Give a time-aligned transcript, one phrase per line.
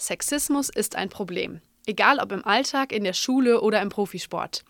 [0.00, 1.60] Sexismus ist ein Problem.
[1.84, 4.64] Egal ob im Alltag, in der Schule oder im Profisport.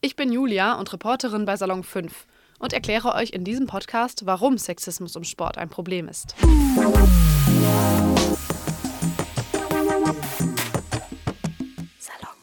[0.00, 2.26] Ich bin Julia und Reporterin bei Salon 5
[2.58, 6.34] und erkläre euch in diesem Podcast, warum Sexismus im Sport ein Problem ist.
[6.38, 6.94] Salon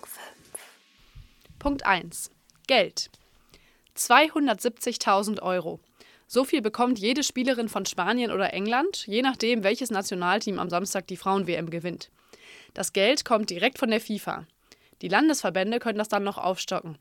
[0.04, 0.22] 5.
[1.58, 2.30] Punkt 1.
[2.68, 3.10] Geld.
[3.98, 5.80] 270.000 Euro.
[6.28, 11.08] So viel bekommt jede Spielerin von Spanien oder England, je nachdem, welches Nationalteam am Samstag
[11.08, 12.12] die Frauen-WM gewinnt.
[12.74, 14.46] Das Geld kommt direkt von der FIFA.
[15.02, 16.98] Die Landesverbände können das dann noch aufstocken.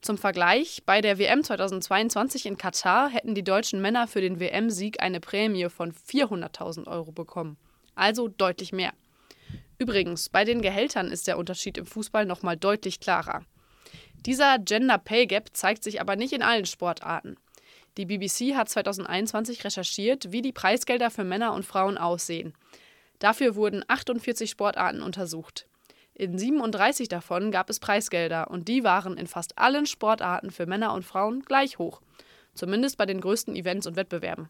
[0.00, 5.00] Zum Vergleich, bei der WM 2022 in Katar hätten die deutschen Männer für den WM-Sieg
[5.02, 7.58] eine Prämie von 400.000 Euro bekommen.
[7.94, 8.94] Also deutlich mehr.
[9.78, 13.44] Übrigens, bei den Gehältern ist der Unterschied im Fußball nochmal deutlich klarer.
[14.24, 17.36] Dieser Gender Pay Gap zeigt sich aber nicht in allen Sportarten.
[17.98, 22.54] Die BBC hat 2021 recherchiert, wie die Preisgelder für Männer und Frauen aussehen.
[23.18, 25.66] Dafür wurden 48 Sportarten untersucht.
[26.14, 30.92] In 37 davon gab es Preisgelder und die waren in fast allen Sportarten für Männer
[30.94, 32.00] und Frauen gleich hoch.
[32.54, 34.48] Zumindest bei den größten Events und Wettbewerben.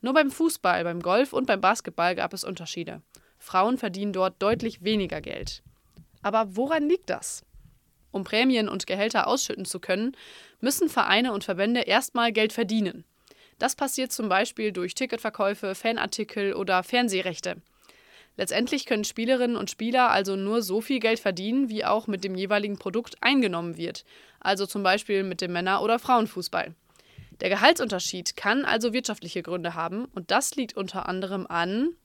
[0.00, 3.02] Nur beim Fußball, beim Golf und beim Basketball gab es Unterschiede.
[3.38, 5.62] Frauen verdienen dort deutlich weniger Geld.
[6.22, 7.44] Aber woran liegt das?
[8.14, 10.16] Um Prämien und Gehälter ausschütten zu können,
[10.60, 13.04] müssen Vereine und Verbände erstmal Geld verdienen.
[13.58, 17.56] Das passiert zum Beispiel durch Ticketverkäufe, Fanartikel oder Fernsehrechte.
[18.36, 22.36] Letztendlich können Spielerinnen und Spieler also nur so viel Geld verdienen, wie auch mit dem
[22.36, 24.04] jeweiligen Produkt eingenommen wird,
[24.38, 26.72] also zum Beispiel mit dem Männer- oder Frauenfußball.
[27.40, 31.96] Der Gehaltsunterschied kann also wirtschaftliche Gründe haben und das liegt unter anderem an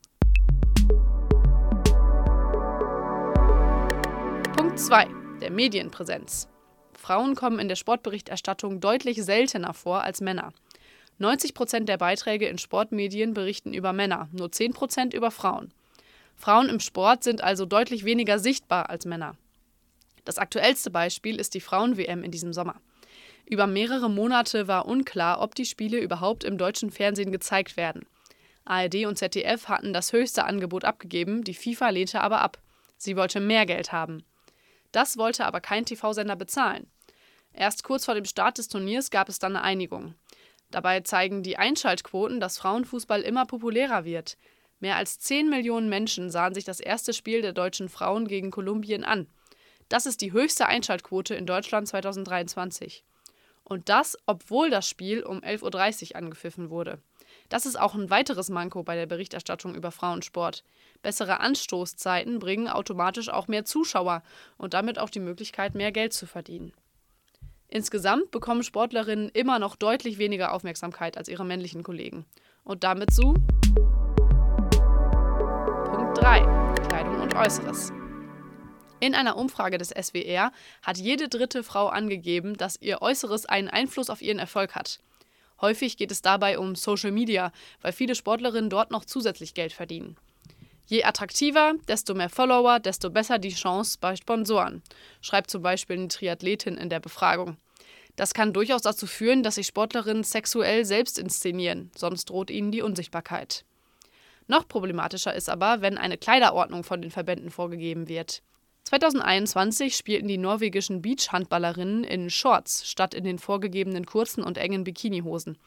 [4.57, 6.47] Punkt 2, der Medienpräsenz.
[6.97, 10.53] Frauen kommen in der Sportberichterstattung deutlich seltener vor als Männer.
[11.17, 15.73] 90 Prozent der Beiträge in Sportmedien berichten über Männer, nur 10 Prozent über Frauen.
[16.35, 19.35] Frauen im Sport sind also deutlich weniger sichtbar als Männer.
[20.23, 22.75] Das aktuellste Beispiel ist die Frauen-WM in diesem Sommer.
[23.45, 28.05] Über mehrere Monate war unklar, ob die Spiele überhaupt im deutschen Fernsehen gezeigt werden.
[28.64, 32.59] ARD und ZDF hatten das höchste Angebot abgegeben, die FIFA lehnte aber ab.
[32.97, 34.23] Sie wollte mehr Geld haben.
[34.92, 36.92] Das wollte aber kein TV-Sender bezahlen.
[37.54, 40.16] Erst kurz vor dem Start des Turniers gab es dann eine Einigung.
[40.72, 44.38] Dabei zeigen die Einschaltquoten, dass Frauenfußball immer populärer wird.
[44.80, 49.04] Mehr als 10 Millionen Menschen sahen sich das erste Spiel der deutschen Frauen gegen Kolumbien
[49.04, 49.27] an.
[49.89, 53.04] Das ist die höchste Einschaltquote in Deutschland 2023.
[53.64, 57.02] Und das, obwohl das Spiel um 11.30 Uhr angepfiffen wurde.
[57.49, 60.64] Das ist auch ein weiteres Manko bei der Berichterstattung über Frauensport.
[61.02, 64.21] Bessere Anstoßzeiten bringen automatisch auch mehr Zuschauer
[64.58, 66.73] und damit auch die Möglichkeit, mehr Geld zu verdienen.
[67.67, 72.26] Insgesamt bekommen Sportlerinnen immer noch deutlich weniger Aufmerksamkeit als ihre männlichen Kollegen.
[72.64, 73.33] Und damit zu
[76.15, 76.73] 3.
[76.88, 77.92] Kleidung und Äußeres.
[78.99, 80.52] In einer Umfrage des SWR
[80.82, 84.99] hat jede dritte Frau angegeben, dass ihr Äußeres einen Einfluss auf ihren Erfolg hat.
[85.61, 90.15] Häufig geht es dabei um Social Media, weil viele Sportlerinnen dort noch zusätzlich Geld verdienen.
[90.86, 94.81] Je attraktiver, desto mehr Follower, desto besser die Chance bei Sponsoren,
[95.21, 97.58] schreibt zum Beispiel eine Triathletin in der Befragung.
[98.15, 102.81] Das kann durchaus dazu führen, dass sich Sportlerinnen sexuell selbst inszenieren, sonst droht ihnen die
[102.81, 103.65] Unsichtbarkeit.
[104.47, 108.41] Noch problematischer ist aber, wenn eine Kleiderordnung von den Verbänden vorgegeben wird.
[108.89, 115.60] 2021 spielten die norwegischen Beachhandballerinnen in Shorts statt in den vorgegebenen kurzen und engen Bikinihosen.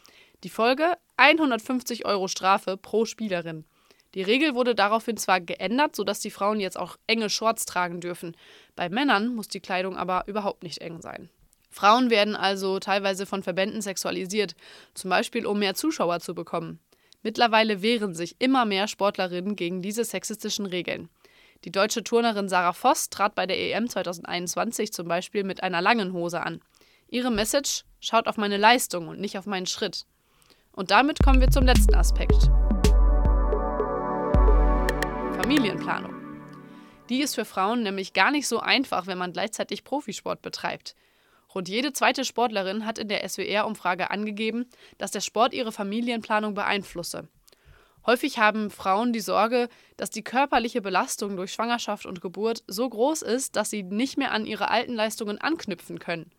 [0.43, 3.65] Die Folge 150 Euro Strafe pro Spielerin.
[4.16, 8.37] Die Regel wurde daraufhin zwar geändert, sodass die Frauen jetzt auch enge Shorts tragen dürfen.
[8.75, 11.31] Bei Männern muss die Kleidung aber überhaupt nicht eng sein.
[11.71, 14.56] Frauen werden also teilweise von Verbänden sexualisiert,
[14.94, 16.81] zum Beispiel um mehr Zuschauer zu bekommen.
[17.22, 21.09] Mittlerweile wehren sich immer mehr Sportlerinnen gegen diese sexistischen Regeln.
[21.64, 26.12] Die deutsche Turnerin Sarah Voss trat bei der EM 2021 zum Beispiel mit einer langen
[26.12, 26.60] Hose an.
[27.08, 30.04] Ihre Message schaut auf meine Leistung und nicht auf meinen Schritt.
[30.72, 32.50] Und damit kommen wir zum letzten Aspekt.
[35.40, 36.12] Familienplanung.
[37.09, 40.97] Die ist für Frauen nämlich gar nicht so einfach, wenn man gleichzeitig Profisport betreibt.
[41.54, 44.66] Rund jede zweite Sportlerin hat in der SWR-Umfrage angegeben,
[44.98, 47.28] dass der Sport ihre Familienplanung beeinflusse.
[48.04, 53.22] Häufig haben Frauen die Sorge, dass die körperliche Belastung durch Schwangerschaft und Geburt so groß
[53.22, 56.33] ist, dass sie nicht mehr an ihre alten Leistungen anknüpfen können.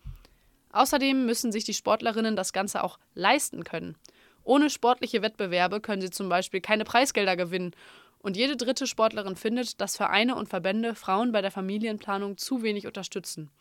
[0.72, 3.96] Außerdem müssen sich die Sportlerinnen das Ganze auch leisten können.
[4.44, 7.72] Ohne sportliche Wettbewerbe können sie zum Beispiel keine Preisgelder gewinnen.
[8.20, 12.88] Und jede dritte Sportlerin findet, dass Vereine und Verbände Frauen bei der Familienplanung zu wenig
[12.88, 13.52] unterstützen.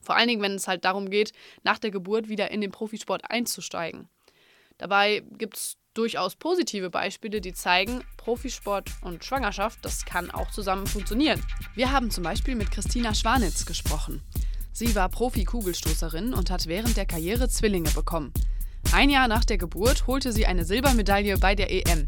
[0.00, 1.32] Vor allen Dingen, wenn es halt darum geht,
[1.64, 4.08] nach der Geburt wieder in den Profisport einzusteigen.
[4.78, 10.86] Dabei gibt es durchaus positive Beispiele, die zeigen, Profisport und Schwangerschaft, das kann auch zusammen
[10.86, 11.42] funktionieren.
[11.74, 14.22] Wir haben zum Beispiel mit Christina Schwanitz gesprochen.
[14.72, 18.32] Sie war Profi-Kugelstoßerin und hat während der Karriere Zwillinge bekommen.
[18.92, 22.06] Ein Jahr nach der Geburt holte sie eine Silbermedaille bei der EM.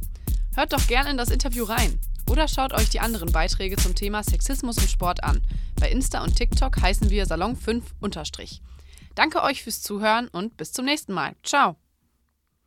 [0.55, 1.99] Hört doch gerne in das Interview rein.
[2.31, 5.43] Oder schaut euch die anderen Beiträge zum Thema Sexismus im Sport an.
[5.81, 7.95] Bei Insta und TikTok heißen wir Salon 5
[9.15, 11.35] Danke euch fürs Zuhören und bis zum nächsten Mal.
[11.43, 11.77] Ciao.